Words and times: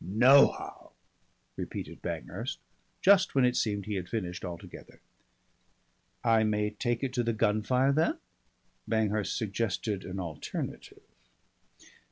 "Nohow," 0.03 0.93
repeated 1.57 2.01
Banghurst 2.01 2.57
just 3.03 3.35
when 3.35 3.45
it 3.45 3.55
seemed 3.55 3.85
he 3.85 3.93
had 3.93 4.09
finished 4.09 4.43
altogether. 4.43 4.99
"I 6.23 6.41
may 6.43 6.71
take 6.71 7.03
it 7.03 7.13
to 7.13 7.23
the 7.23 7.33
Gunfire 7.33 7.91
then?" 7.91 8.17
Banghurst 8.89 9.37
suggested 9.37 10.03
an 10.03 10.19
alternative. 10.19 11.03